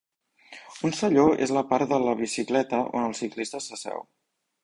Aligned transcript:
Un 0.87 0.95
selló 0.99 1.25
és 1.47 1.53
la 1.57 1.63
part 1.73 1.91
de 1.91 1.99
la 2.05 2.15
bicicleta 2.23 2.79
on 3.01 3.05
el 3.11 3.15
ciclista 3.23 3.61
s'asseu. 3.67 4.05